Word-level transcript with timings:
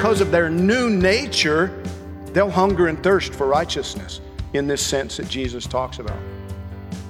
Because 0.00 0.22
of 0.22 0.30
their 0.30 0.48
new 0.48 0.88
nature, 0.88 1.70
they'll 2.32 2.50
hunger 2.50 2.86
and 2.86 3.02
thirst 3.02 3.34
for 3.34 3.46
righteousness 3.46 4.22
in 4.54 4.66
this 4.66 4.80
sense 4.80 5.18
that 5.18 5.28
Jesus 5.28 5.66
talks 5.66 5.98
about. 5.98 6.18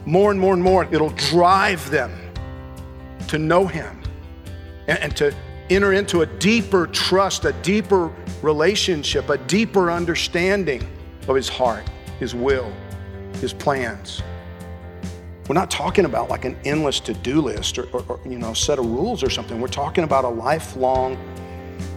More 0.07 0.33
and 0.33 0.41
more 0.41 0.55
and 0.55 0.61
more, 0.61 0.89
it'll 0.93 1.11
drive 1.11 1.89
them 1.91 2.13
to 3.29 3.39
know 3.39 3.65
Him 3.65 4.03
and, 4.89 4.99
and 4.99 5.17
to 5.19 5.33
enter 5.71 5.93
into 5.93 6.23
a 6.23 6.27
deeper 6.27 6.89
trust, 6.89 7.45
a 7.45 7.53
deeper 7.63 8.13
relationship, 8.43 9.29
a 9.31 9.39
deeper 9.39 9.89
understanding 9.89 10.83
of 11.29 11.37
His 11.37 11.49
heart, 11.49 11.89
His 12.19 12.35
will, 12.35 12.73
His 13.35 13.53
plans. 13.53 14.21
We're 15.47 15.55
not 15.55 15.71
talking 15.71 16.07
about 16.07 16.29
like 16.29 16.45
an 16.45 16.57
endless 16.65 16.99
to-do 16.99 17.41
list 17.41 17.79
or, 17.79 17.85
or, 17.93 18.05
or 18.09 18.21
you 18.25 18.37
know 18.37 18.53
set 18.53 18.81
of 18.81 18.87
rules 18.87 19.23
or 19.23 19.31
something. 19.31 19.61
We're 19.61 19.69
talking 19.69 20.03
about 20.03 20.25
a 20.25 20.29
lifelong 20.29 21.17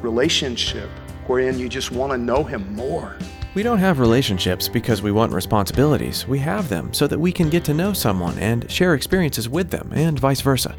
relationship 0.01 0.89
wherein 1.27 1.57
you 1.57 1.69
just 1.69 1.91
want 1.91 2.11
to 2.11 2.17
know 2.17 2.43
him 2.43 2.73
more. 2.75 3.17
We 3.55 3.63
don't 3.63 3.77
have 3.77 3.99
relationships 3.99 4.67
because 4.67 5.01
we 5.01 5.11
want 5.11 5.31
responsibilities. 5.31 6.27
We 6.27 6.39
have 6.39 6.69
them 6.69 6.93
so 6.93 7.05
that 7.07 7.19
we 7.19 7.31
can 7.31 7.49
get 7.49 7.63
to 7.65 7.73
know 7.73 7.93
someone 7.93 8.37
and 8.39 8.69
share 8.69 8.95
experiences 8.95 9.47
with 9.47 9.69
them, 9.69 9.91
and 9.93 10.17
vice 10.19 10.41
versa. 10.41 10.75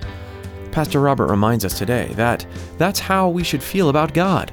Pastor 0.72 1.00
Robert 1.00 1.28
reminds 1.28 1.64
us 1.64 1.78
today 1.78 2.08
that 2.14 2.44
that's 2.78 2.98
how 2.98 3.28
we 3.28 3.44
should 3.44 3.62
feel 3.62 3.90
about 3.90 4.12
God. 4.12 4.52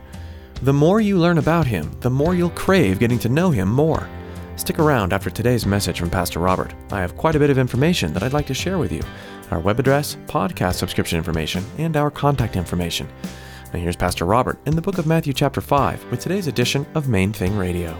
The 0.61 0.71
more 0.71 1.01
you 1.01 1.17
learn 1.17 1.39
about 1.39 1.65
Him, 1.65 1.91
the 2.01 2.11
more 2.11 2.35
you'll 2.35 2.51
crave 2.51 2.99
getting 2.99 3.17
to 3.19 3.29
know 3.29 3.49
Him 3.49 3.67
more. 3.67 4.07
Stick 4.55 4.77
around 4.77 5.13
after 5.13 5.31
today's 5.31 5.65
message 5.65 5.99
from 5.99 6.11
Pastor 6.11 6.37
Robert. 6.37 6.75
I 6.91 7.01
have 7.01 7.17
quite 7.17 7.35
a 7.35 7.39
bit 7.39 7.49
of 7.49 7.57
information 7.57 8.13
that 8.13 8.21
I'd 8.21 8.33
like 8.33 8.45
to 8.45 8.53
share 8.53 8.77
with 8.77 8.91
you 8.91 9.01
our 9.49 9.59
web 9.59 9.79
address, 9.79 10.15
podcast 10.27 10.75
subscription 10.75 11.17
information, 11.17 11.65
and 11.79 11.97
our 11.97 12.11
contact 12.11 12.55
information. 12.55 13.09
Now, 13.73 13.79
here's 13.79 13.95
Pastor 13.95 14.25
Robert 14.25 14.59
in 14.65 14.75
the 14.75 14.81
book 14.81 14.97
of 14.97 15.07
Matthew, 15.07 15.31
chapter 15.31 15.61
5, 15.61 16.11
with 16.11 16.19
today's 16.19 16.47
edition 16.47 16.85
of 16.93 17.07
Main 17.07 17.31
Thing 17.31 17.55
Radio. 17.55 17.93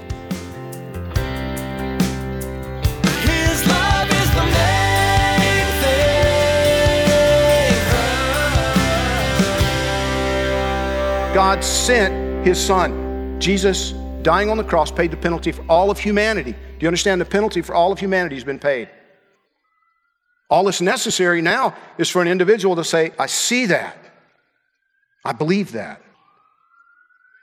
His 3.23 3.65
love 3.65 4.09
is 4.11 4.29
the 4.35 4.43
main 4.43 5.65
thing. 5.81 6.13
God 11.33 11.63
sent 11.63 12.45
his 12.45 12.59
son. 12.59 13.39
Jesus, 13.39 13.91
dying 14.23 14.49
on 14.49 14.57
the 14.57 14.65
cross, 14.65 14.91
paid 14.91 15.11
the 15.11 15.15
penalty 15.15 15.53
for 15.53 15.63
all 15.69 15.89
of 15.89 15.97
humanity. 15.97 16.51
Do 16.51 16.57
you 16.81 16.87
understand? 16.87 17.21
The 17.21 17.25
penalty 17.25 17.61
for 17.61 17.73
all 17.73 17.93
of 17.93 17.99
humanity 17.99 18.35
has 18.35 18.43
been 18.43 18.59
paid. 18.59 18.89
All 20.49 20.65
that's 20.65 20.81
necessary 20.81 21.41
now 21.41 21.73
is 21.97 22.09
for 22.09 22.21
an 22.21 22.27
individual 22.27 22.75
to 22.75 22.83
say, 22.83 23.13
I 23.17 23.27
see 23.27 23.67
that. 23.67 23.95
I 25.23 25.33
believe 25.33 25.73
that. 25.73 26.01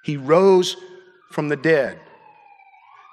He 0.02 0.16
rose 0.16 0.76
from 1.30 1.48
the 1.48 1.56
dead, 1.56 1.98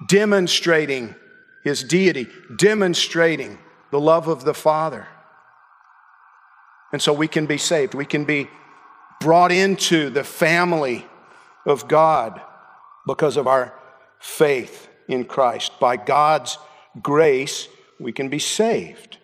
demonstrating 0.08 1.16
his 1.64 1.84
deity, 1.84 2.28
demonstrating 2.56 3.58
the 3.92 4.00
love 4.00 4.28
of 4.28 4.44
the 4.46 4.54
Father. 4.54 5.08
And 6.94 7.02
so 7.02 7.12
we 7.12 7.28
can 7.28 7.46
be 7.46 7.58
saved. 7.58 7.94
We 7.94 8.06
can 8.06 8.25
be 8.25 8.48
brought 9.20 9.52
into 9.52 10.09
the 10.09 10.24
family 10.24 11.06
of 11.66 11.88
God 11.88 12.40
because 13.08 13.38
of 13.38 13.48
our 13.48 13.74
faith 14.20 14.88
in 15.08 15.25
Christ. 15.25 15.80
By 15.80 15.98
God's 15.98 16.58
grace, 17.02 17.68
we 18.00 18.12
can 18.12 18.30
be 18.30 18.40
saved. 18.40 19.18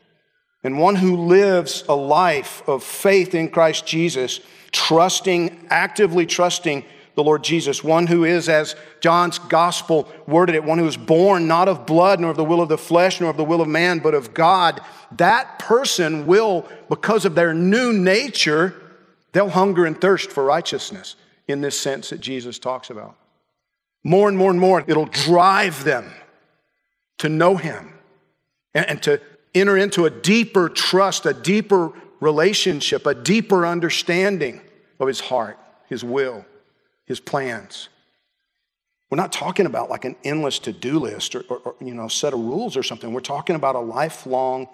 And 0.63 0.79
one 0.79 0.95
who 0.95 1.15
lives 1.15 1.83
a 1.87 1.95
life 1.95 2.61
of 2.67 2.83
faith 2.83 3.33
in 3.33 3.49
Christ 3.49 3.85
Jesus, 3.85 4.39
trusting, 4.71 5.67
actively 5.69 6.25
trusting 6.25 6.83
the 7.15 7.23
Lord 7.23 7.43
Jesus, 7.43 7.83
one 7.83 8.07
who 8.07 8.23
is, 8.23 8.47
as 8.47 8.75
John's 9.01 9.37
gospel 9.37 10.07
worded 10.27 10.55
it, 10.55 10.63
one 10.63 10.77
who 10.77 10.87
is 10.87 10.95
born 10.95 11.47
not 11.47 11.67
of 11.67 11.85
blood, 11.85 12.19
nor 12.19 12.31
of 12.31 12.37
the 12.37 12.43
will 12.43 12.61
of 12.61 12.69
the 12.69 12.77
flesh, 12.77 13.19
nor 13.19 13.29
of 13.29 13.37
the 13.37 13.43
will 13.43 13.61
of 13.61 13.67
man, 13.67 13.99
but 13.99 14.13
of 14.13 14.33
God, 14.33 14.79
that 15.17 15.59
person 15.59 16.25
will, 16.25 16.65
because 16.89 17.25
of 17.25 17.35
their 17.35 17.53
new 17.53 17.91
nature, 17.91 18.81
they'll 19.33 19.49
hunger 19.49 19.85
and 19.85 19.99
thirst 19.99 20.31
for 20.31 20.43
righteousness 20.43 21.15
in 21.47 21.61
this 21.61 21.77
sense 21.77 22.11
that 22.11 22.21
Jesus 22.21 22.59
talks 22.59 22.89
about. 22.89 23.17
More 24.03 24.29
and 24.29 24.37
more 24.37 24.49
and 24.49 24.59
more, 24.59 24.83
it'll 24.87 25.05
drive 25.05 25.83
them 25.83 26.11
to 27.17 27.29
know 27.29 27.57
Him 27.57 27.93
and, 28.73 29.03
to 29.03 29.21
enter 29.53 29.77
into 29.77 30.05
a 30.05 30.09
deeper 30.09 30.69
trust, 30.69 31.25
a 31.25 31.33
deeper 31.33 31.91
relationship, 32.21 33.05
a 33.05 33.13
deeper 33.13 33.65
understanding 33.65 34.61
of 34.99 35.09
His 35.09 35.19
heart, 35.19 35.59
His 35.89 36.03
will, 36.03 36.45
His 37.05 37.19
plans. 37.19 37.89
We're 39.09 39.17
not 39.17 39.33
talking 39.33 39.65
about 39.65 39.89
like 39.89 40.05
an 40.05 40.15
endless 40.23 40.57
to-do 40.59 40.97
list 40.99 41.35
or, 41.35 41.41
or, 41.49 41.57
or 41.57 41.75
you 41.81 41.93
know 41.93 42.07
set 42.07 42.33
of 42.33 42.39
rules 42.39 42.77
or 42.77 42.83
something. 42.83 43.11
We're 43.11 43.19
talking 43.19 43.57
about 43.57 43.75
a 43.75 43.79
lifelong 43.79 44.69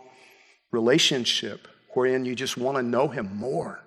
relationship 0.71 1.67
wherein 1.93 2.25
you 2.25 2.35
just 2.35 2.57
want 2.57 2.77
to 2.77 2.83
know 2.83 3.07
Him 3.07 3.35
more. 3.35 3.81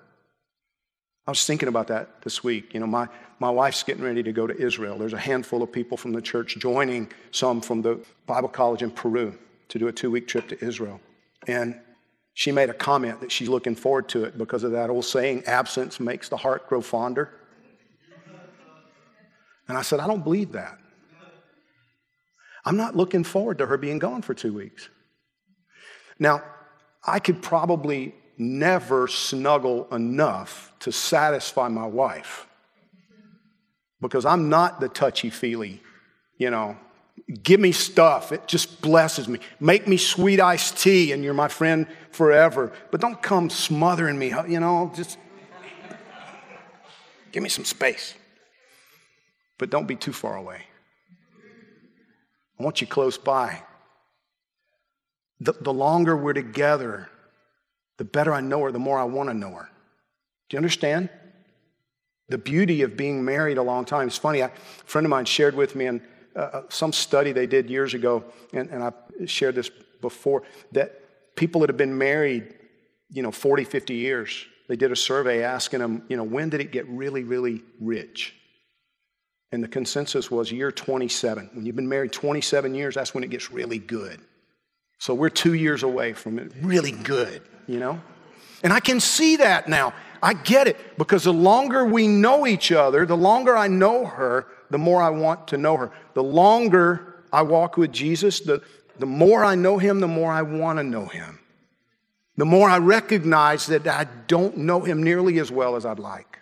I 1.27 1.31
was 1.31 1.47
thinking 1.47 1.69
about 1.69 1.87
that 1.89 2.23
this 2.23 2.43
week. 2.43 2.75
You 2.75 2.81
know, 2.81 2.89
my, 2.89 3.07
my 3.39 3.51
wife's 3.51 3.85
getting 3.85 4.03
ready 4.03 4.23
to 4.25 4.33
go 4.33 4.49
to 4.49 4.57
Israel. 4.57 4.99
There's 4.99 5.13
a 5.13 5.19
handful 5.19 5.63
of 5.63 5.71
people 5.71 5.97
from 5.97 6.11
the 6.13 6.21
church 6.21 6.57
joining 6.59 7.13
some 7.31 7.61
from 7.61 7.83
the 7.83 8.01
Bible 8.27 8.49
college 8.49 8.83
in 8.83 8.91
Peru 8.91 9.39
to 9.69 9.79
do 9.79 9.87
a 9.87 9.93
two 9.93 10.11
week 10.11 10.27
trip 10.27 10.49
to 10.49 10.65
Israel. 10.65 11.01
And 11.47 11.79
she 12.41 12.53
made 12.53 12.71
a 12.71 12.73
comment 12.73 13.21
that 13.21 13.31
she's 13.31 13.51
looking 13.51 13.75
forward 13.75 14.09
to 14.09 14.25
it 14.25 14.39
because 14.39 14.65
of 14.65 14.73
that 14.73 14.89
old 14.89 15.05
saying, 15.05 15.45
absence 15.45 16.01
makes 16.01 16.31
the 16.31 16.39
heart 16.39 16.67
grow 16.67 16.81
fonder. 16.81 17.31
And 19.69 19.77
I 19.77 19.83
said, 19.83 20.01
I 20.01 20.07
don't 20.07 20.25
believe 20.25 20.53
that. 20.53 20.79
I'm 22.65 22.79
not 22.79 22.97
looking 22.97 23.25
forward 23.25 23.59
to 23.59 23.67
her 23.67 23.77
being 23.77 23.99
gone 23.99 24.23
for 24.23 24.33
two 24.33 24.55
weeks. 24.55 24.89
Now, 26.19 26.43
I 27.07 27.19
could 27.19 27.43
probably 27.43 28.15
never 28.39 29.07
snuggle 29.07 29.87
enough 29.93 30.73
to 30.79 30.93
satisfy 30.93 31.69
my 31.69 31.87
wife 31.87 32.47
because 34.01 34.25
I'm 34.25 34.49
not 34.49 34.81
the 34.81 34.89
touchy 34.89 35.29
feely, 35.29 35.83
you 36.39 36.49
know. 36.49 36.79
Give 37.31 37.61
me 37.61 37.71
stuff, 37.71 38.33
it 38.33 38.49
just 38.49 38.83
blesses 38.83 39.29
me. 39.29 39.39
Make 39.61 39.87
me 39.87 39.97
sweet 39.97 40.41
iced 40.41 40.79
tea, 40.79 41.13
and 41.13 41.23
you're 41.23 41.35
my 41.35 41.47
friend 41.47 41.87
forever. 42.11 42.73
But 42.91 43.01
don't 43.01 43.23
come 43.23 43.51
smothering 43.51 44.19
me, 44.19 44.35
you 44.49 44.59
know, 44.59 44.91
just 44.97 45.17
give 47.31 47.43
me 47.43 47.49
some 47.49 47.65
space. 47.65 48.15
But 49.59 49.71
don't 49.71 49.87
be 49.87 49.95
too 49.95 50.13
far 50.13 50.37
away. 50.37 50.63
I 52.59 52.63
want 52.63 52.81
you 52.81 52.87
close 52.87 53.17
by. 53.17 53.63
The, 55.39 55.53
the 55.53 55.73
longer 55.73 56.17
we're 56.17 56.33
together, 56.33 57.09
the 57.97 58.05
better 58.05 58.33
I 58.33 58.41
know 58.41 58.63
her, 58.65 58.73
the 58.73 58.79
more 58.79 58.99
I 58.99 59.05
want 59.05 59.29
to 59.29 59.35
know 59.35 59.53
her. 59.53 59.71
Do 60.49 60.57
you 60.57 60.59
understand? 60.59 61.11
The 62.29 62.39
beauty 62.39 62.83
of 62.83 62.97
being 62.97 63.25
married 63.25 63.57
a 63.57 63.63
long 63.63 63.85
time. 63.85 64.09
It's 64.09 64.19
funny, 64.19 64.41
a 64.41 64.51
friend 64.85 65.07
of 65.07 65.11
mine 65.11 65.27
shared 65.27 65.55
with 65.55 65.77
me 65.77 65.87
in 65.87 66.03
uh, 66.37 66.63
some 66.69 66.93
study 66.93 67.33
they 67.33 67.47
did 67.47 67.69
years 67.69 67.95
ago, 67.95 68.25
and, 68.53 68.69
and 68.71 68.83
I 68.83 68.93
shared 69.27 69.55
this 69.55 69.71
before, 70.01 70.43
that 70.73 71.35
people 71.37 71.61
that 71.63 71.71
have 71.71 71.77
been 71.77 71.97
married, 71.97 72.55
you 73.11 73.23
know, 73.23 73.31
40, 73.31 73.65
50 73.65 73.95
years, 73.95 74.47
they 74.69 74.77
did 74.77 74.93
a 74.93 74.97
survey 74.97 75.43
asking 75.43 75.81
them, 75.81 76.03
you 76.09 76.17
know, 76.17 76.23
when 76.23 76.49
did 76.49 76.61
it 76.61 76.71
get 76.71 76.87
really, 76.89 77.25
really 77.25 77.63
rich? 77.81 78.35
And 79.53 79.63
the 79.65 79.69
consensus 79.69 80.31
was 80.31 80.53
year 80.53 80.71
27. 80.71 81.51
When 81.55 81.67
you've 81.67 81.75
been 81.75 81.89
married 81.89 82.13
27 82.13 82.75
years, 82.75 82.95
that's 82.95 83.15
when 83.15 83.25
it 83.25 83.31
gets 83.31 83.51
really 83.51 83.79
good. 83.79 84.21
So 84.99 85.15
we're 85.15 85.31
two 85.31 85.55
years 85.55 85.83
away 85.83 86.13
from 86.13 86.39
it 86.39 86.53
really 86.63 86.93
good, 86.93 87.43
you 87.67 87.81
know? 87.81 88.01
And 88.63 88.73
I 88.73 88.81
can 88.81 89.01
see 89.01 89.37
that 89.37 89.69
now. 89.69 89.95
I 90.23 90.35
get 90.35 90.67
it 90.67 90.99
because 90.99 91.25
the 91.25 91.33
longer 91.33 91.85
we 91.85 92.07
know 92.07 92.47
each 92.47 92.73
other, 92.73 93.07
the 93.07 93.17
longer 93.17 93.57
I 93.57 93.69
know 93.69 94.05
her, 94.05 94.47
the 94.71 94.79
more 94.79 95.03
I 95.03 95.11
want 95.11 95.49
to 95.49 95.57
know 95.57 95.77
her. 95.77 95.91
The 96.15 96.23
longer 96.23 97.25
I 97.33 97.43
walk 97.43 97.77
with 97.77 97.93
Jesus, 97.93 98.41
the, 98.41 98.63
the 98.99 99.07
more 99.07 99.45
I 99.45 99.55
know 99.55 99.79
him, 99.79 100.01
the 100.01 100.09
more 100.09 100.31
I 100.31 100.43
want 100.43 100.79
to 100.79 100.83
know 100.83 101.07
him. 101.07 101.39
The 102.37 102.45
more 102.45 102.69
I 102.69 102.79
recognize 102.79 103.67
that 103.67 103.87
I 103.87 104.05
don't 104.27 104.59
know 104.59 104.81
him 104.81 105.03
nearly 105.03 105.39
as 105.39 105.51
well 105.51 105.77
as 105.77 105.85
I'd 105.85 105.99
like. 105.99 106.39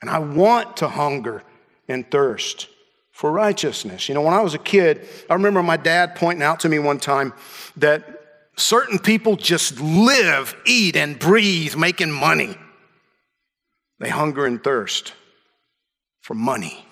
And 0.00 0.10
I 0.10 0.18
want 0.18 0.78
to 0.78 0.88
hunger 0.88 1.42
and 1.88 2.10
thirst 2.10 2.68
for 3.10 3.30
righteousness. 3.30 4.08
You 4.08 4.14
know, 4.14 4.22
when 4.22 4.34
I 4.34 4.40
was 4.40 4.54
a 4.54 4.58
kid, 4.58 5.06
I 5.30 5.34
remember 5.34 5.62
my 5.62 5.76
dad 5.76 6.16
pointing 6.16 6.42
out 6.42 6.60
to 6.60 6.68
me 6.68 6.78
one 6.78 6.98
time 6.98 7.32
that 7.76 8.21
certain 8.62 8.98
people 8.98 9.36
just 9.36 9.80
live, 9.80 10.54
eat, 10.66 10.96
and 10.96 11.18
breathe 11.18 11.76
making 11.76 12.10
money. 12.10 12.56
They 13.98 14.08
hunger 14.08 14.46
and 14.46 14.62
thirst 14.62 15.14
for 16.20 16.34
money. 16.34 16.84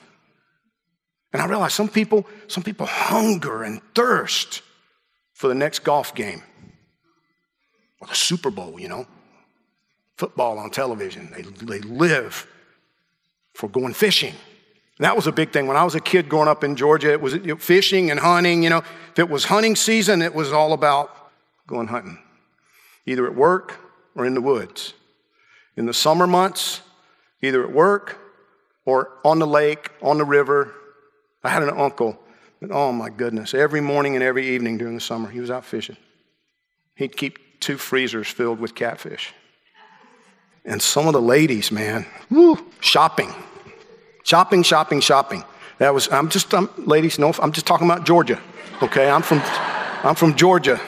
And 1.33 1.41
I 1.41 1.47
realized 1.47 1.75
some 1.75 1.89
people, 1.89 2.27
some 2.49 2.63
people 2.63 2.87
hunger 2.87 3.63
and 3.63 3.81
thirst 3.95 4.63
for 5.33 5.49
the 5.49 5.55
next 5.55 5.81
golf 5.81 6.15
game 6.15 6.43
or 8.01 8.09
the 8.09 8.15
Super 8.15 8.51
Bowl, 8.51 8.79
you 8.81 8.89
know, 8.89 9.07
football 10.17 10.59
on 10.59 10.71
television. 10.71 11.31
They, 11.33 11.43
they 11.43 11.81
live 11.81 12.47
for 13.55 13.69
going 13.69 13.95
fishing. 13.95 14.35
That 14.99 15.17
was 15.17 15.27
a 15.27 15.33
big 15.33 15.51
thing. 15.51 15.67
When 15.67 15.79
I 15.79 15.85
was 15.85 15.95
a 15.95 16.01
kid 16.01 16.29
growing 16.29 16.49
up 16.49 16.63
in 16.63 16.77
Georgia, 16.77 17.11
it 17.11 17.23
was 17.23 17.33
you 17.33 17.41
know, 17.41 17.57
fishing 17.57 18.11
and 18.11 18.21
hunting. 18.21 18.63
You 18.63 18.71
know, 18.71 18.79
if 19.13 19.19
it 19.19 19.31
was 19.31 19.45
hunting 19.45 19.75
season, 19.75 20.21
it 20.21 20.35
was 20.35 20.53
all 20.53 20.75
about 20.75 21.20
going 21.71 21.87
hunting, 21.87 22.19
either 23.07 23.27
at 23.27 23.35
work 23.35 23.79
or 24.15 24.27
in 24.27 24.35
the 24.35 24.41
woods. 24.41 24.93
In 25.77 25.87
the 25.87 25.95
summer 25.95 26.27
months, 26.27 26.83
either 27.43 27.65
at 27.65 27.73
work 27.73 28.19
or 28.85 29.11
on 29.25 29.39
the 29.39 29.47
lake, 29.47 29.91
on 30.03 30.19
the 30.19 30.25
river. 30.25 30.75
I 31.43 31.49
had 31.49 31.63
an 31.63 31.71
uncle 31.71 32.19
that, 32.61 32.71
oh 32.71 32.93
my 32.93 33.09
goodness, 33.09 33.55
every 33.55 33.81
morning 33.81 34.15
and 34.15 34.23
every 34.23 34.49
evening 34.49 34.79
during 34.79 34.95
the 34.95 35.01
summer, 35.01 35.29
he 35.31 35.41
was 35.41 35.51
out 35.51 35.65
fishing. 35.65 35.97
He'd 36.97 37.17
keep 37.17 37.61
two 37.61 37.79
freezers 37.79 38.29
filled 38.29 38.61
with 38.61 38.75
catfish. 38.75 39.33
And 40.65 40.83
some 40.83 41.07
of 41.07 41.15
the 41.15 41.23
ladies, 41.23 41.73
man, 41.73 42.05
woo, 42.31 42.59
shopping, 42.81 43.33
shopping, 44.25 44.63
shopping, 44.63 45.01
shopping. 45.01 45.45
That 45.79 45.95
was, 45.95 46.13
I'm 46.13 46.29
just, 46.29 46.53
I'm, 46.53 46.69
ladies, 46.77 47.19
no, 47.19 47.33
I'm 47.41 47.53
just 47.53 47.67
talking 47.67 47.87
about 47.87 48.05
Georgia, 48.05 48.39
okay? 48.83 49.09
I'm 49.09 49.23
from, 49.23 49.41
I'm 50.05 50.15
from 50.15 50.35
Georgia. 50.35 50.79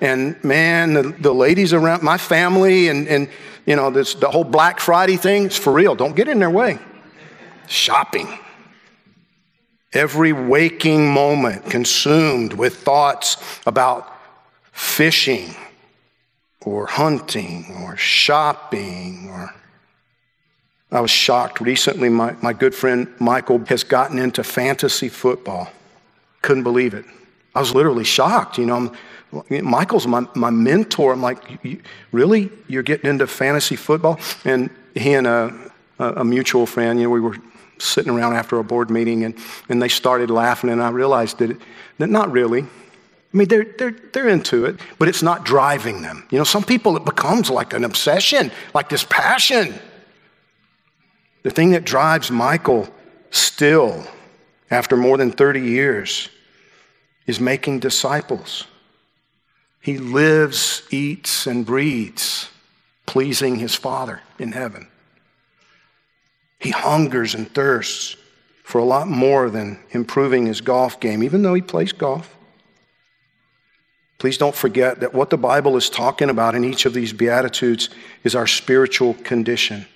And 0.00 0.42
man, 0.42 0.94
the, 0.94 1.02
the 1.02 1.32
ladies 1.32 1.72
around, 1.72 2.02
my 2.02 2.16
family, 2.16 2.88
and, 2.88 3.06
and 3.08 3.28
you 3.66 3.76
know, 3.76 3.90
this, 3.90 4.14
the 4.14 4.30
whole 4.30 4.44
Black 4.44 4.80
Friday 4.80 5.16
thing, 5.16 5.46
it's 5.46 5.58
for 5.58 5.72
real. 5.72 5.94
Don't 5.94 6.16
get 6.16 6.28
in 6.28 6.38
their 6.38 6.50
way. 6.50 6.78
Shopping. 7.68 8.28
Every 9.92 10.32
waking 10.32 11.12
moment 11.12 11.66
consumed 11.66 12.52
with 12.52 12.76
thoughts 12.76 13.36
about 13.66 14.10
fishing 14.72 15.54
or 16.62 16.86
hunting 16.86 17.66
or 17.82 17.96
shopping 17.96 19.28
or 19.30 19.54
I 20.92 21.00
was 21.00 21.10
shocked 21.10 21.60
recently. 21.60 22.08
My, 22.08 22.34
my 22.42 22.52
good 22.52 22.74
friend 22.74 23.06
Michael 23.20 23.58
has 23.66 23.84
gotten 23.84 24.18
into 24.18 24.42
fantasy 24.42 25.08
football. 25.08 25.70
Couldn't 26.42 26.64
believe 26.64 26.94
it. 26.94 27.04
I 27.54 27.60
was 27.60 27.74
literally 27.74 28.04
shocked. 28.04 28.58
You 28.58 28.66
know, 28.66 28.76
I'm, 28.76 29.64
Michael's 29.64 30.06
my, 30.06 30.26
my 30.34 30.50
mentor. 30.50 31.12
I'm 31.12 31.22
like, 31.22 31.38
you, 31.62 31.80
really? 32.12 32.50
You're 32.68 32.82
getting 32.82 33.10
into 33.10 33.26
fantasy 33.26 33.76
football? 33.76 34.18
And 34.44 34.70
he 34.94 35.14
and 35.14 35.26
a, 35.26 35.72
a, 35.98 36.24
mutual 36.24 36.66
friend, 36.66 36.98
you 36.98 37.06
know, 37.06 37.10
we 37.10 37.20
were 37.20 37.36
sitting 37.78 38.12
around 38.12 38.34
after 38.34 38.58
a 38.58 38.64
board 38.64 38.90
meeting 38.90 39.24
and, 39.24 39.34
and 39.68 39.80
they 39.80 39.88
started 39.88 40.30
laughing, 40.30 40.70
and 40.70 40.82
I 40.82 40.90
realized 40.90 41.38
that, 41.38 41.52
it, 41.52 41.56
that 41.98 42.10
not 42.10 42.30
really. 42.30 42.62
I 42.62 43.36
mean, 43.36 43.46
they're, 43.46 43.66
they're, 43.78 43.94
they're 44.12 44.28
into 44.28 44.64
it, 44.64 44.80
but 44.98 45.08
it's 45.08 45.22
not 45.22 45.44
driving 45.44 46.02
them. 46.02 46.26
You 46.30 46.38
know, 46.38 46.44
some 46.44 46.64
people 46.64 46.96
it 46.96 47.04
becomes 47.04 47.48
like 47.48 47.72
an 47.72 47.84
obsession, 47.84 48.50
like 48.74 48.88
this 48.88 49.04
passion. 49.04 49.74
The 51.42 51.50
thing 51.50 51.70
that 51.70 51.84
drives 51.84 52.30
Michael 52.30 52.88
still, 53.30 54.04
after 54.70 54.96
more 54.96 55.16
than 55.16 55.30
30 55.30 55.60
years, 55.60 56.28
is 57.30 57.40
making 57.40 57.78
disciples. 57.78 58.66
He 59.80 59.96
lives, 59.96 60.82
eats, 60.90 61.46
and 61.46 61.64
breathes 61.64 62.50
pleasing 63.06 63.56
his 63.56 63.74
Father 63.74 64.20
in 64.38 64.52
heaven. 64.52 64.86
He 66.58 66.70
hungers 66.70 67.34
and 67.34 67.52
thirsts 67.52 68.16
for 68.62 68.78
a 68.78 68.84
lot 68.84 69.08
more 69.08 69.48
than 69.50 69.80
improving 69.90 70.46
his 70.46 70.60
golf 70.60 71.00
game, 71.00 71.22
even 71.22 71.42
though 71.42 71.54
he 71.54 71.62
plays 71.62 71.92
golf. 71.92 72.36
Please 74.18 74.38
don't 74.38 74.54
forget 74.54 75.00
that 75.00 75.14
what 75.14 75.30
the 75.30 75.38
Bible 75.38 75.76
is 75.76 75.88
talking 75.88 76.30
about 76.30 76.54
in 76.54 76.64
each 76.64 76.84
of 76.84 76.94
these 76.94 77.12
Beatitudes 77.12 77.88
is 78.22 78.34
our 78.34 78.46
spiritual 78.46 79.14
condition. 79.14 79.86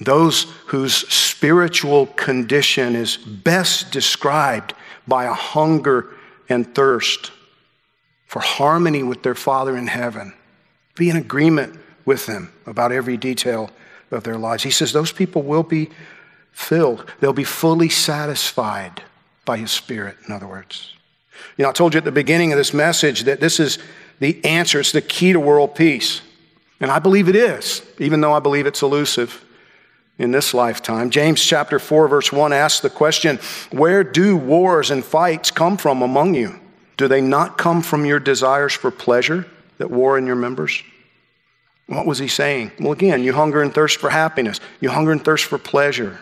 Those 0.00 0.44
whose 0.66 0.94
spiritual 1.12 2.06
condition 2.06 2.94
is 2.94 3.16
best 3.16 3.92
described 3.92 4.72
by 5.06 5.24
a 5.24 5.34
hunger 5.34 6.15
and 6.48 6.74
thirst 6.74 7.32
for 8.26 8.40
harmony 8.40 9.02
with 9.02 9.22
their 9.22 9.34
Father 9.34 9.76
in 9.76 9.86
heaven. 9.86 10.32
Be 10.96 11.10
in 11.10 11.16
agreement 11.16 11.78
with 12.04 12.26
them 12.26 12.52
about 12.66 12.92
every 12.92 13.16
detail 13.16 13.70
of 14.10 14.24
their 14.24 14.36
lives. 14.36 14.62
He 14.62 14.70
says 14.70 14.92
those 14.92 15.12
people 15.12 15.42
will 15.42 15.62
be 15.62 15.90
filled, 16.52 17.12
they'll 17.20 17.32
be 17.32 17.44
fully 17.44 17.88
satisfied 17.88 19.02
by 19.44 19.58
His 19.58 19.70
Spirit, 19.70 20.16
in 20.26 20.32
other 20.32 20.46
words. 20.46 20.94
You 21.56 21.64
know, 21.64 21.68
I 21.68 21.72
told 21.72 21.94
you 21.94 21.98
at 21.98 22.04
the 22.04 22.12
beginning 22.12 22.52
of 22.52 22.58
this 22.58 22.72
message 22.72 23.24
that 23.24 23.40
this 23.40 23.60
is 23.60 23.78
the 24.20 24.42
answer, 24.44 24.80
it's 24.80 24.92
the 24.92 25.02
key 25.02 25.32
to 25.32 25.40
world 25.40 25.74
peace. 25.74 26.22
And 26.80 26.90
I 26.90 26.98
believe 26.98 27.28
it 27.28 27.36
is, 27.36 27.82
even 27.98 28.20
though 28.20 28.32
I 28.32 28.40
believe 28.40 28.66
it's 28.66 28.82
elusive 28.82 29.44
in 30.18 30.30
this 30.30 30.54
lifetime. 30.54 31.10
James 31.10 31.44
chapter 31.44 31.78
4, 31.78 32.08
verse 32.08 32.32
1 32.32 32.52
asks 32.52 32.80
the 32.80 32.90
question 32.90 33.38
Where 33.70 34.02
do 34.02 34.36
wars 34.36 34.90
and 34.90 35.04
fights 35.04 35.50
come 35.50 35.76
from 35.76 36.02
among 36.02 36.34
you? 36.34 36.58
Do 36.96 37.08
they 37.08 37.20
not 37.20 37.58
come 37.58 37.82
from 37.82 38.06
your 38.06 38.18
desires 38.18 38.72
for 38.72 38.90
pleasure 38.90 39.46
that 39.78 39.90
war 39.90 40.16
in 40.16 40.26
your 40.26 40.36
members? 40.36 40.82
What 41.86 42.06
was 42.06 42.18
he 42.18 42.28
saying? 42.28 42.72
Well, 42.80 42.92
again, 42.92 43.22
you 43.22 43.32
hunger 43.32 43.62
and 43.62 43.72
thirst 43.72 43.98
for 43.98 44.10
happiness. 44.10 44.60
You 44.80 44.90
hunger 44.90 45.12
and 45.12 45.24
thirst 45.24 45.44
for 45.44 45.58
pleasure. 45.58 46.18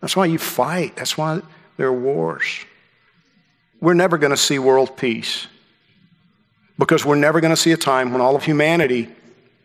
That's 0.00 0.14
why 0.14 0.26
you 0.26 0.38
fight. 0.38 0.94
That's 0.96 1.16
why 1.16 1.40
there 1.76 1.88
are 1.88 1.92
wars. 1.92 2.46
We're 3.80 3.94
never 3.94 4.18
going 4.18 4.30
to 4.30 4.36
see 4.36 4.58
world 4.58 4.96
peace 4.96 5.46
because 6.78 7.04
we're 7.04 7.16
never 7.16 7.40
going 7.40 7.52
to 7.52 7.56
see 7.56 7.72
a 7.72 7.76
time 7.76 8.12
when 8.12 8.20
all 8.20 8.36
of 8.36 8.44
humanity 8.44 9.08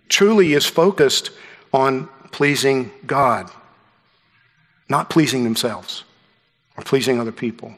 truly 0.07 0.53
is 0.53 0.65
focused 0.65 1.31
on 1.73 2.09
pleasing 2.31 2.91
God, 3.05 3.49
not 4.87 5.09
pleasing 5.09 5.43
themselves 5.43 6.03
or 6.77 6.83
pleasing 6.83 7.19
other 7.19 7.31
people 7.31 7.75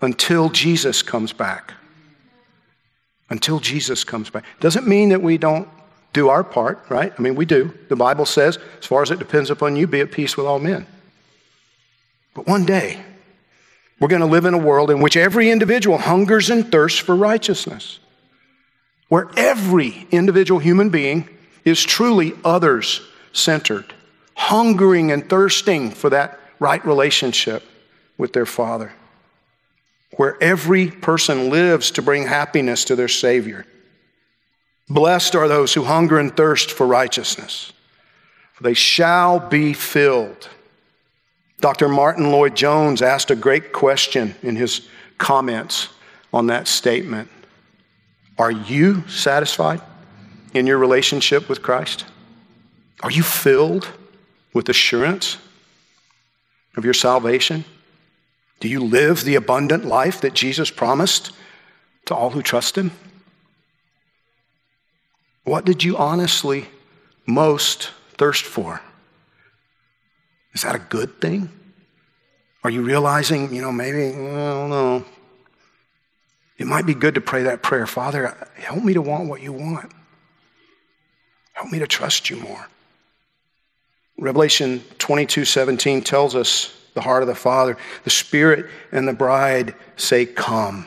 until 0.00 0.50
Jesus 0.50 1.02
comes 1.02 1.32
back. 1.32 1.74
Until 3.30 3.60
Jesus 3.60 4.04
comes 4.04 4.28
back. 4.28 4.44
Doesn't 4.60 4.86
mean 4.86 5.08
that 5.10 5.22
we 5.22 5.38
don't 5.38 5.68
do 6.12 6.28
our 6.28 6.44
part, 6.44 6.84
right? 6.90 7.12
I 7.16 7.22
mean, 7.22 7.34
we 7.34 7.46
do. 7.46 7.72
The 7.88 7.96
Bible 7.96 8.26
says, 8.26 8.58
as 8.78 8.84
far 8.84 9.02
as 9.02 9.10
it 9.10 9.18
depends 9.18 9.48
upon 9.48 9.76
you, 9.76 9.86
be 9.86 10.00
at 10.00 10.12
peace 10.12 10.36
with 10.36 10.44
all 10.44 10.58
men. 10.58 10.86
But 12.34 12.46
one 12.46 12.66
day, 12.66 13.02
we're 13.98 14.08
going 14.08 14.20
to 14.20 14.26
live 14.26 14.44
in 14.44 14.52
a 14.52 14.58
world 14.58 14.90
in 14.90 15.00
which 15.00 15.16
every 15.16 15.50
individual 15.50 15.96
hungers 15.96 16.50
and 16.50 16.70
thirsts 16.70 16.98
for 16.98 17.14
righteousness, 17.16 18.00
where 19.08 19.30
every 19.36 20.06
individual 20.10 20.60
human 20.60 20.90
being 20.90 21.28
is 21.64 21.82
truly 21.82 22.32
others 22.44 23.00
centered, 23.32 23.94
hungering 24.34 25.10
and 25.10 25.28
thirsting 25.28 25.90
for 25.90 26.10
that 26.10 26.38
right 26.58 26.84
relationship 26.84 27.64
with 28.16 28.32
their 28.32 28.46
Father 28.46 28.92
where 30.16 30.36
every 30.42 30.90
person 30.90 31.50
lives 31.50 31.90
to 31.92 32.02
bring 32.02 32.26
happiness 32.26 32.84
to 32.84 32.96
their 32.96 33.08
Savior. 33.08 33.64
Blessed 34.88 35.34
are 35.34 35.48
those 35.48 35.72
who 35.72 35.84
hunger 35.84 36.18
and 36.18 36.36
thirst 36.36 36.70
for 36.70 36.86
righteousness, 36.86 37.72
for 38.52 38.62
they 38.62 38.74
shall 38.74 39.40
be 39.40 39.72
filled. 39.72 40.48
Dr. 41.60 41.88
Martyn 41.88 42.30
Lloyd-Jones 42.30 43.00
asked 43.00 43.30
a 43.30 43.36
great 43.36 43.72
question 43.72 44.34
in 44.42 44.56
his 44.56 44.88
comments 45.16 45.88
on 46.32 46.48
that 46.48 46.66
statement. 46.66 47.30
Are 48.36 48.50
you 48.50 49.06
satisfied 49.08 49.80
in 50.52 50.66
your 50.66 50.78
relationship 50.78 51.48
with 51.48 51.62
Christ? 51.62 52.04
Are 53.02 53.10
you 53.10 53.22
filled 53.22 53.88
with 54.52 54.68
assurance 54.68 55.38
of 56.76 56.84
your 56.84 56.94
salvation? 56.94 57.64
Do 58.60 58.68
you 58.68 58.80
live 58.80 59.24
the 59.24 59.34
abundant 59.34 59.84
life 59.84 60.20
that 60.20 60.34
Jesus 60.34 60.70
promised 60.70 61.32
to 62.06 62.14
all 62.14 62.30
who 62.30 62.42
trust 62.42 62.76
Him? 62.78 62.92
What 65.44 65.64
did 65.64 65.82
you 65.82 65.96
honestly 65.96 66.68
most 67.26 67.90
thirst 68.16 68.44
for. 68.44 68.80
Is 70.54 70.62
that 70.62 70.74
a 70.74 70.78
good 70.78 71.20
thing? 71.20 71.50
Are 72.64 72.70
you 72.70 72.82
realizing, 72.82 73.54
you 73.54 73.62
know, 73.62 73.72
maybe, 73.72 74.08
I 74.08 74.10
don't 74.10 74.70
know. 74.70 75.04
It 76.58 76.66
might 76.66 76.86
be 76.86 76.94
good 76.94 77.14
to 77.14 77.20
pray 77.20 77.42
that 77.44 77.62
prayer 77.62 77.86
Father, 77.86 78.36
help 78.54 78.84
me 78.84 78.94
to 78.94 79.02
want 79.02 79.28
what 79.28 79.42
you 79.42 79.52
want. 79.52 79.92
Help 81.54 81.72
me 81.72 81.78
to 81.78 81.86
trust 81.86 82.30
you 82.30 82.36
more. 82.36 82.68
Revelation 84.22 84.84
22 85.00 85.44
17 85.44 86.00
tells 86.00 86.36
us 86.36 86.72
the 86.94 87.00
heart 87.00 87.24
of 87.24 87.26
the 87.26 87.34
Father. 87.34 87.76
The 88.04 88.10
Spirit 88.10 88.66
and 88.92 89.08
the 89.08 89.12
bride 89.12 89.74
say, 89.96 90.26
Come. 90.26 90.86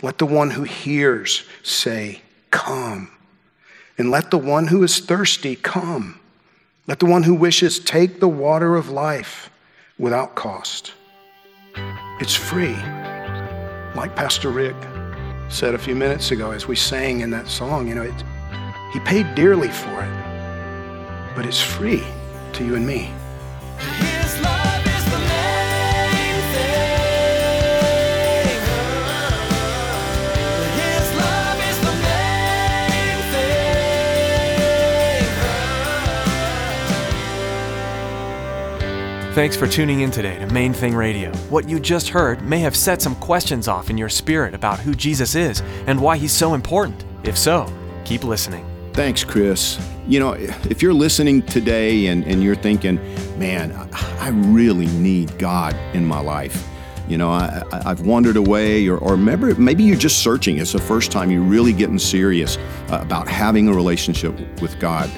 Let 0.00 0.18
the 0.18 0.26
one 0.26 0.50
who 0.50 0.62
hears 0.62 1.42
say, 1.64 2.22
Come. 2.52 3.10
And 3.98 4.12
let 4.12 4.30
the 4.30 4.38
one 4.38 4.68
who 4.68 4.84
is 4.84 5.00
thirsty 5.00 5.56
come. 5.56 6.20
Let 6.86 7.00
the 7.00 7.06
one 7.06 7.24
who 7.24 7.34
wishes 7.34 7.80
take 7.80 8.20
the 8.20 8.28
water 8.28 8.76
of 8.76 8.90
life 8.90 9.50
without 9.98 10.36
cost. 10.36 10.92
It's 12.20 12.34
free. 12.34 12.76
Like 13.96 14.14
Pastor 14.14 14.50
Rick 14.50 14.76
said 15.48 15.74
a 15.74 15.78
few 15.78 15.96
minutes 15.96 16.30
ago 16.30 16.52
as 16.52 16.68
we 16.68 16.76
sang 16.76 17.22
in 17.22 17.30
that 17.30 17.48
song, 17.48 17.88
you 17.88 17.96
know, 17.96 18.02
it, 18.02 18.24
he 18.92 19.00
paid 19.00 19.34
dearly 19.34 19.68
for 19.68 20.02
it, 20.02 21.34
but 21.34 21.44
it's 21.44 21.60
free 21.60 22.04
to 22.54 22.64
you 22.64 22.74
and 22.74 22.86
me. 22.86 23.10
His 23.78 24.40
love 24.40 24.86
is 24.86 25.04
the 25.06 25.18
main 25.18 26.36
thing. 26.52 27.72
His 30.78 31.14
love 31.16 31.58
is 31.70 31.78
the 31.80 31.92
main 32.02 33.18
thing. 39.26 39.34
Thanks 39.34 39.56
for 39.56 39.66
tuning 39.66 40.00
in 40.00 40.10
today 40.10 40.38
to 40.38 40.46
Main 40.52 40.72
Thing 40.72 40.94
Radio. 40.94 41.32
What 41.48 41.68
you 41.68 41.80
just 41.80 42.10
heard 42.10 42.42
may 42.42 42.58
have 42.58 42.76
set 42.76 43.00
some 43.00 43.16
questions 43.16 43.66
off 43.66 43.88
in 43.88 43.96
your 43.96 44.10
spirit 44.10 44.54
about 44.54 44.78
who 44.78 44.94
Jesus 44.94 45.34
is 45.34 45.62
and 45.86 46.00
why 46.00 46.16
he's 46.18 46.32
so 46.32 46.54
important. 46.54 47.04
If 47.24 47.38
so, 47.38 47.66
keep 48.04 48.24
listening. 48.24 48.71
Thanks, 48.92 49.24
Chris. 49.24 49.78
You 50.06 50.20
know, 50.20 50.32
if 50.32 50.82
you're 50.82 50.92
listening 50.92 51.40
today 51.42 52.06
and, 52.06 52.24
and 52.24 52.42
you're 52.42 52.54
thinking, 52.54 52.96
man, 53.38 53.72
I 53.92 54.28
really 54.28 54.86
need 54.86 55.38
God 55.38 55.74
in 55.94 56.04
my 56.04 56.20
life. 56.20 56.68
You 57.08 57.16
know, 57.16 57.30
I, 57.30 57.62
I've 57.72 58.02
wandered 58.02 58.36
away, 58.36 58.86
or, 58.88 58.98
or 58.98 59.16
maybe, 59.16 59.54
maybe 59.54 59.82
you're 59.82 59.96
just 59.96 60.22
searching. 60.22 60.58
It's 60.58 60.72
the 60.72 60.78
first 60.78 61.10
time 61.10 61.30
you're 61.30 61.40
really 61.40 61.72
getting 61.72 61.98
serious 61.98 62.58
uh, 62.90 62.98
about 63.00 63.28
having 63.28 63.68
a 63.68 63.72
relationship 63.72 64.38
with 64.60 64.78
God. 64.78 65.10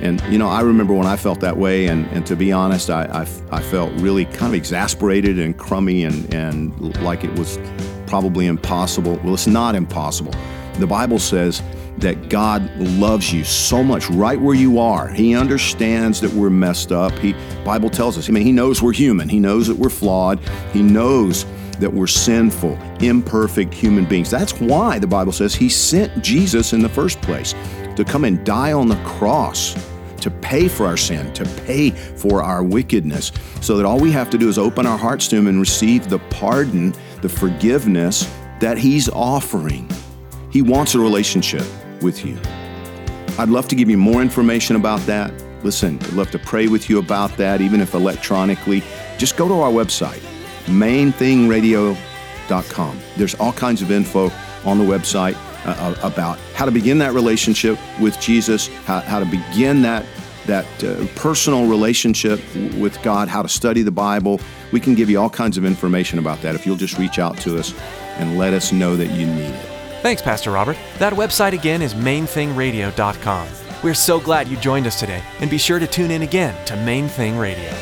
And, 0.00 0.20
you 0.30 0.38
know, 0.38 0.48
I 0.48 0.60
remember 0.60 0.94
when 0.94 1.06
I 1.06 1.16
felt 1.16 1.40
that 1.40 1.56
way, 1.56 1.86
and, 1.86 2.06
and 2.08 2.24
to 2.26 2.36
be 2.36 2.52
honest, 2.52 2.90
I, 2.90 3.04
I, 3.06 3.56
I 3.56 3.60
felt 3.60 3.92
really 3.94 4.24
kind 4.26 4.46
of 4.46 4.54
exasperated 4.54 5.38
and 5.38 5.56
crummy 5.58 6.04
and, 6.04 6.32
and 6.32 6.96
like 7.02 7.24
it 7.24 7.36
was 7.36 7.58
probably 8.06 8.46
impossible. 8.46 9.16
Well, 9.24 9.34
it's 9.34 9.48
not 9.48 9.74
impossible. 9.74 10.34
The 10.74 10.86
Bible 10.86 11.18
says 11.18 11.60
that 11.98 12.28
God 12.28 12.70
loves 12.76 13.32
you 13.32 13.44
so 13.44 13.82
much 13.82 14.10
right 14.10 14.40
where 14.40 14.54
you 14.54 14.78
are. 14.78 15.08
He 15.08 15.34
understands 15.34 16.20
that 16.20 16.32
we're 16.32 16.50
messed 16.50 16.92
up. 16.92 17.12
He 17.18 17.34
Bible 17.64 17.90
tells 17.90 18.18
us. 18.18 18.28
I 18.28 18.32
mean, 18.32 18.44
he 18.44 18.52
knows 18.52 18.82
we're 18.82 18.92
human. 18.92 19.28
He 19.28 19.40
knows 19.40 19.66
that 19.68 19.76
we're 19.76 19.90
flawed. 19.90 20.38
He 20.72 20.82
knows 20.82 21.46
that 21.78 21.92
we're 21.92 22.06
sinful, 22.06 22.78
imperfect 23.00 23.72
human 23.72 24.04
beings. 24.04 24.30
That's 24.30 24.58
why 24.60 24.98
the 24.98 25.06
Bible 25.06 25.32
says 25.32 25.54
he 25.54 25.68
sent 25.68 26.22
Jesus 26.22 26.72
in 26.72 26.80
the 26.80 26.88
first 26.88 27.20
place 27.20 27.54
to 27.96 28.04
come 28.04 28.24
and 28.24 28.44
die 28.44 28.72
on 28.72 28.88
the 28.88 28.96
cross 29.04 29.74
to 30.20 30.30
pay 30.30 30.66
for 30.68 30.86
our 30.86 30.96
sin, 30.96 31.32
to 31.34 31.44
pay 31.66 31.90
for 31.90 32.42
our 32.42 32.64
wickedness, 32.64 33.32
so 33.60 33.76
that 33.76 33.86
all 33.86 34.00
we 34.00 34.10
have 34.10 34.30
to 34.30 34.38
do 34.38 34.48
is 34.48 34.58
open 34.58 34.86
our 34.86 34.98
hearts 34.98 35.28
to 35.28 35.36
Him 35.36 35.46
and 35.46 35.60
receive 35.60 36.08
the 36.08 36.18
pardon, 36.30 36.94
the 37.22 37.28
forgiveness 37.28 38.28
that 38.60 38.78
He's 38.78 39.08
offering. 39.08 39.88
He 40.50 40.62
wants 40.62 40.94
a 40.94 40.98
relationship 40.98 41.64
with 42.02 42.24
you. 42.24 42.38
I'd 43.38 43.48
love 43.48 43.66
to 43.68 43.74
give 43.74 43.90
you 43.90 43.98
more 43.98 44.22
information 44.22 44.76
about 44.76 45.00
that. 45.00 45.32
Listen, 45.62 45.98
I'd 46.02 46.12
love 46.12 46.30
to 46.30 46.38
pray 46.38 46.68
with 46.68 46.88
you 46.88 46.98
about 46.98 47.36
that, 47.36 47.60
even 47.60 47.80
if 47.80 47.94
electronically. 47.94 48.82
Just 49.18 49.36
go 49.36 49.48
to 49.48 49.54
our 49.54 49.70
website, 49.70 50.22
mainthingradio.com. 50.66 53.00
There's 53.16 53.34
all 53.34 53.52
kinds 53.52 53.82
of 53.82 53.90
info 53.90 54.30
on 54.64 54.78
the 54.78 54.84
website 54.84 55.36
uh, 55.66 55.96
about 56.02 56.38
how 56.54 56.64
to 56.64 56.70
begin 56.70 56.98
that 56.98 57.12
relationship 57.12 57.78
with 58.00 58.18
Jesus, 58.20 58.68
how, 58.84 59.00
how 59.00 59.18
to 59.18 59.26
begin 59.26 59.82
that 59.82 60.06
that 60.46 60.84
uh, 60.84 61.04
personal 61.16 61.66
relationship 61.66 62.40
with 62.76 63.02
God, 63.02 63.26
how 63.26 63.42
to 63.42 63.48
study 63.48 63.82
the 63.82 63.90
Bible. 63.90 64.40
We 64.72 64.78
can 64.78 64.94
give 64.94 65.10
you 65.10 65.20
all 65.20 65.28
kinds 65.28 65.58
of 65.58 65.64
information 65.64 66.20
about 66.20 66.40
that 66.42 66.54
if 66.54 66.64
you'll 66.64 66.76
just 66.76 66.98
reach 66.98 67.18
out 67.18 67.36
to 67.38 67.58
us 67.58 67.74
and 68.18 68.38
let 68.38 68.54
us 68.54 68.72
know 68.72 68.94
that 68.96 69.08
you 69.08 69.26
need 69.26 69.50
it. 69.50 69.75
Thanks, 70.06 70.22
Pastor 70.22 70.52
Robert. 70.52 70.76
That 70.98 71.14
website 71.14 71.52
again 71.52 71.82
is 71.82 71.92
mainthingradio.com. 71.92 73.48
We're 73.82 73.92
so 73.92 74.20
glad 74.20 74.46
you 74.46 74.56
joined 74.58 74.86
us 74.86 75.00
today, 75.00 75.20
and 75.40 75.50
be 75.50 75.58
sure 75.58 75.80
to 75.80 75.86
tune 75.88 76.12
in 76.12 76.22
again 76.22 76.54
to 76.66 76.76
Main 76.76 77.08
Thing 77.08 77.36
Radio. 77.36 77.72